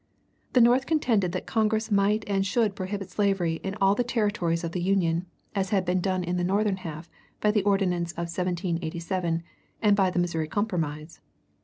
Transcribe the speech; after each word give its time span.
The 0.53 0.61
North 0.61 0.87
contended 0.87 1.31
that 1.33 1.45
Congress 1.45 1.91
might 1.91 2.23
and 2.25 2.43
should 2.43 2.75
prohibit 2.75 3.11
slavery 3.11 3.59
in 3.63 3.75
all 3.75 3.93
the 3.93 4.03
territories 4.03 4.63
of 4.63 4.71
the 4.71 4.81
Union, 4.81 5.27
as 5.53 5.69
had 5.69 5.85
been 5.85 6.01
done 6.01 6.23
in 6.23 6.37
the 6.37 6.43
Northern 6.43 6.77
half 6.77 7.07
by 7.39 7.51
the 7.51 7.61
Ordinance 7.61 8.11
of 8.13 8.25
1787 8.25 9.43
and 9.79 9.95
by 9.95 10.09
the 10.09 10.17
Missouri 10.17 10.47
Compromise. 10.47 11.19